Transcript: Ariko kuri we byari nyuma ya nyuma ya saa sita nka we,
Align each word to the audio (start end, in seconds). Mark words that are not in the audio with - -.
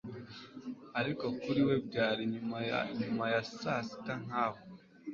Ariko 0.99 1.25
kuri 1.41 1.61
we 1.67 1.75
byari 1.87 2.21
nyuma 2.33 2.57
ya 2.69 2.79
nyuma 2.99 3.23
ya 3.33 3.41
saa 3.61 3.81
sita 3.87 4.13
nka 4.25 4.45
we, 4.53 4.59